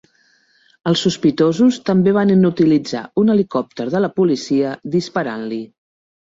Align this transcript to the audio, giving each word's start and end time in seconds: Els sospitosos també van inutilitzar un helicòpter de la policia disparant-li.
Els 0.91 1.01
sospitosos 1.07 1.77
també 1.89 2.13
van 2.17 2.31
inutilitzar 2.37 3.03
un 3.25 3.29
helicòpter 3.35 3.87
de 3.97 4.03
la 4.07 4.11
policia 4.17 4.73
disparant-li. 4.99 5.63